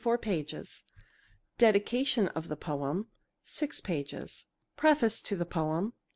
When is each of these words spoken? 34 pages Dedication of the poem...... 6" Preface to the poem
34 0.01 0.17
pages 0.17 0.83
Dedication 1.59 2.27
of 2.29 2.47
the 2.47 2.55
poem...... 2.55 3.05
6" 3.43 3.83
Preface 4.75 5.21
to 5.21 5.35
the 5.35 5.45
poem 5.45 5.93